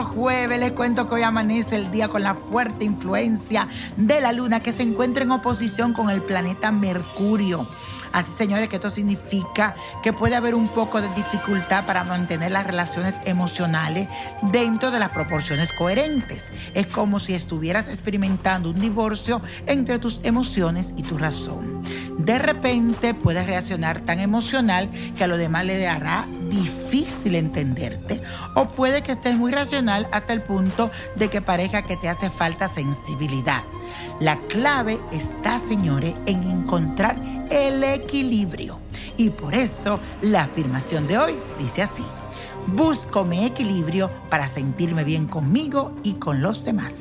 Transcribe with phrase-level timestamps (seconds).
[0.00, 0.58] Jueves.
[0.58, 4.72] Les cuento que hoy amanece el día con la fuerte influencia de la luna que
[4.72, 7.66] se encuentra en oposición con el planeta Mercurio.
[8.12, 12.66] Así, señores, que esto significa que puede haber un poco de dificultad para mantener las
[12.66, 14.08] relaciones emocionales
[14.42, 16.44] dentro de las proporciones coherentes.
[16.74, 21.82] Es como si estuvieras experimentando un divorcio entre tus emociones y tu razón.
[22.18, 26.26] De repente puedes reaccionar tan emocional que a lo demás le hará
[26.92, 28.20] difícil entenderte
[28.54, 32.28] o puede que estés muy racional hasta el punto de que parezca que te hace
[32.30, 33.62] falta sensibilidad.
[34.20, 37.16] La clave está, señores, en encontrar
[37.50, 38.78] el equilibrio.
[39.16, 42.04] Y por eso la afirmación de hoy dice así.
[42.66, 46.94] Busco mi equilibrio para sentirme bien conmigo y con los demás.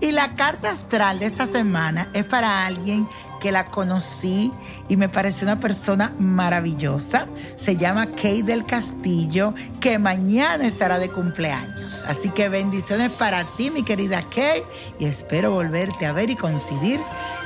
[0.00, 3.06] Y la carta astral de esta semana es para alguien
[3.40, 4.52] que la conocí
[4.88, 7.26] y me pareció una persona maravillosa.
[7.56, 12.04] Se llama Kay del Castillo, que mañana estará de cumpleaños.
[12.06, 14.62] Así que bendiciones para ti, mi querida Kay,
[14.98, 17.00] y espero volverte a ver y coincidir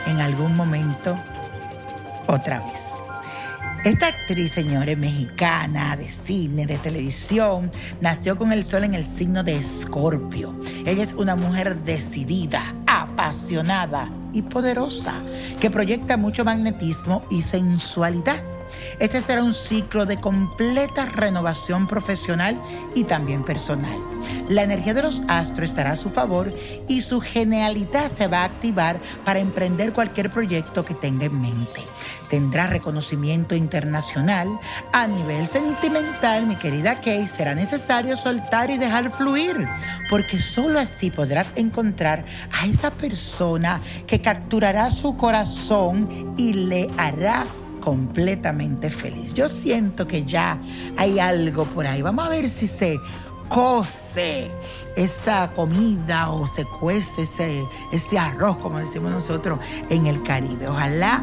[0.07, 1.17] en algún momento
[2.27, 2.92] otra vez.
[3.85, 7.69] Esta actriz, señores, mexicana, de cine, de televisión,
[8.01, 10.55] nació con el sol en el signo de Escorpio.
[10.87, 15.15] Ella es una mujer decidida, apasionada y poderosa,
[15.59, 18.41] que proyecta mucho magnetismo y sensualidad.
[18.99, 22.61] Este será un ciclo de completa renovación profesional
[22.95, 23.99] y también personal.
[24.49, 26.53] La energía de los astros estará a su favor
[26.89, 31.83] y su genialidad se va a activar para emprender cualquier proyecto que tenga en mente.
[32.29, 34.49] Tendrá reconocimiento internacional.
[34.93, 39.69] A nivel sentimental, mi querida Kay, será necesario soltar y dejar fluir,
[40.09, 47.45] porque solo así podrás encontrar a esa persona que capturará su corazón y le hará
[47.83, 49.35] completamente feliz.
[49.35, 50.59] Yo siento que ya
[50.97, 52.01] hay algo por ahí.
[52.01, 52.99] Vamos a ver si se
[53.49, 54.51] cose
[54.97, 57.63] esa comida o se cuece ese,
[57.93, 59.59] ese arroz, como decimos nosotros,
[59.91, 60.69] en el Caribe.
[60.69, 61.23] Ojalá